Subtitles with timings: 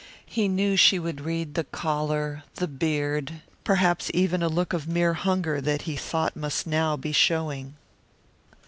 [0.25, 5.13] He knew she would read the collar, the beard, perhaps even a look of mere
[5.13, 7.75] hunger that he thought must now be showing.